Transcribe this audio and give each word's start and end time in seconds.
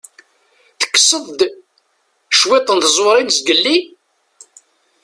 Tekkseḍ-d 0.79 1.39
cwiṭ 2.37 2.67
n 2.71 2.79
tẓuṛin 2.83 3.29
zgelli? 3.37 3.77